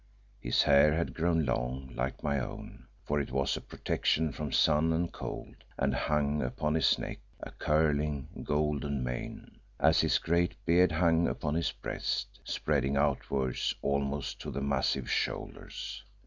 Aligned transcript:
His 0.39 0.63
hair 0.63 0.93
had 0.95 1.13
grown 1.13 1.45
long, 1.45 1.93
like 1.93 2.23
my 2.23 2.39
own, 2.39 2.87
for 3.03 3.19
it 3.19 3.29
was 3.31 3.55
a 3.55 3.61
protection 3.61 4.31
from 4.31 4.51
sun 4.51 4.91
and 4.93 5.13
cold, 5.13 5.57
and 5.77 5.93
hung 5.93 6.41
upon 6.41 6.73
his 6.73 6.97
neck, 6.97 7.19
a 7.39 7.51
curling, 7.51 8.27
golden 8.43 9.03
mane, 9.03 9.59
as 9.79 10.01
his 10.01 10.17
great 10.17 10.55
beard 10.65 10.91
hung 10.93 11.27
upon 11.27 11.53
his 11.53 11.71
breast, 11.71 12.39
spreading 12.43 12.97
outwards 12.97 13.75
almost 13.83 14.39
to 14.41 14.49
the 14.49 14.59
massive 14.59 15.07
shoulders. 15.07 16.03